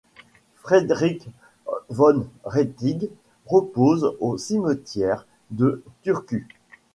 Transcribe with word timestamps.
Fredric 0.55 1.27
von 1.91 2.25
Rettig 2.43 3.11
repose 3.45 4.15
au 4.19 4.35
Cimetière 4.35 5.27
de 5.51 5.83
Turku. 6.01 6.47